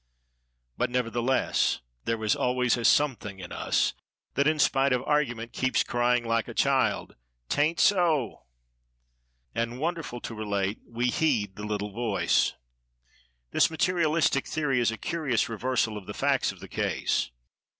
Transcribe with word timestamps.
But, 0.77 0.89
nevertheless, 0.89 1.79
there 2.05 2.23
is 2.23 2.35
always 2.35 2.75
a 2.75 2.83
Something 2.83 3.37
in 3.39 3.51
us 3.51 3.93
that, 4.33 4.47
in 4.47 4.57
spite 4.57 4.93
of 4.93 5.03
argument, 5.03 5.53
keeps 5.53 5.83
crying 5.83 6.27
like 6.27 6.47
a 6.47 6.55
child, 6.55 7.15
"'taint 7.49 7.79
so!" 7.79 8.45
And, 9.53 9.79
wonderful 9.79 10.19
to 10.21 10.33
relate, 10.33 10.79
we 10.87 11.09
heed 11.09 11.55
the 11.55 11.65
little 11.67 11.91
voice. 11.93 12.55
This 13.51 13.69
Materialistic 13.69 14.47
theory 14.47 14.79
is 14.79 14.89
a 14.89 14.97
curious 14.97 15.47
reversal 15.47 15.97
of 15.99 16.07
the 16.07 16.15
facts 16.15 16.51
of 16.51 16.61
the 16.61 16.67
case. 16.67 17.29